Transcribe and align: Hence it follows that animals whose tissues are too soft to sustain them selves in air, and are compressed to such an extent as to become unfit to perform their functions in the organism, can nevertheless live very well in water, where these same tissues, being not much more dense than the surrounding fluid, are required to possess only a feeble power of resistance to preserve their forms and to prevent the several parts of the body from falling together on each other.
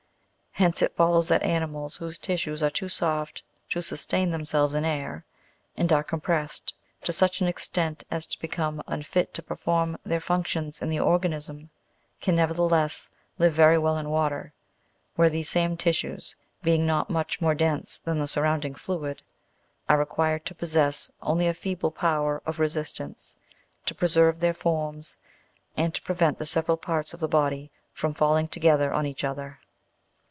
Hence 0.55 0.81
it 0.81 0.95
follows 0.97 1.29
that 1.29 1.41
animals 1.43 1.95
whose 1.95 2.17
tissues 2.17 2.61
are 2.61 2.69
too 2.69 2.89
soft 2.89 3.41
to 3.69 3.81
sustain 3.81 4.31
them 4.31 4.43
selves 4.43 4.75
in 4.75 4.83
air, 4.83 5.23
and 5.77 5.93
are 5.93 6.03
compressed 6.03 6.73
to 7.03 7.13
such 7.13 7.39
an 7.39 7.47
extent 7.47 8.03
as 8.11 8.25
to 8.25 8.39
become 8.41 8.83
unfit 8.85 9.33
to 9.35 9.41
perform 9.41 9.97
their 10.05 10.19
functions 10.19 10.81
in 10.81 10.89
the 10.89 10.99
organism, 10.99 11.69
can 12.19 12.35
nevertheless 12.35 13.11
live 13.39 13.53
very 13.53 13.77
well 13.77 13.97
in 13.97 14.09
water, 14.09 14.51
where 15.15 15.29
these 15.29 15.47
same 15.47 15.77
tissues, 15.77 16.35
being 16.61 16.85
not 16.85 17.09
much 17.09 17.39
more 17.39 17.55
dense 17.55 17.97
than 17.99 18.19
the 18.19 18.27
surrounding 18.27 18.75
fluid, 18.75 19.23
are 19.87 19.97
required 19.97 20.45
to 20.45 20.53
possess 20.53 21.09
only 21.21 21.47
a 21.47 21.53
feeble 21.53 21.91
power 21.91 22.41
of 22.45 22.59
resistance 22.59 23.37
to 23.85 23.95
preserve 23.95 24.41
their 24.41 24.53
forms 24.53 25.15
and 25.77 25.95
to 25.95 26.01
prevent 26.03 26.37
the 26.39 26.45
several 26.45 26.75
parts 26.77 27.13
of 27.13 27.19
the 27.21 27.27
body 27.29 27.71
from 27.93 28.13
falling 28.13 28.49
together 28.49 28.91
on 28.91 29.05
each 29.07 29.23
other. 29.23 29.57